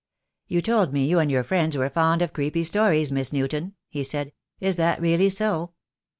[0.47, 4.03] "You told me you and your friends were fond of creepy stories, Miss Newton," he
[4.03, 4.33] said.
[4.59, 5.73] "Is that really so?"